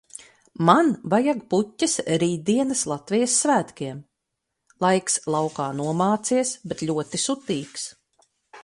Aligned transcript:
Man 0.67 0.87
vajag 1.13 1.43
puķes 1.53 1.93
rītdienas 2.23 2.81
Latvijas 2.93 3.35
svētkiem. 3.43 4.01
Laiks 4.87 5.23
laukā 5.37 5.69
nomācies, 5.83 6.57
bet 6.73 6.87
ļoti 6.93 7.25
sutīgs. 7.29 7.89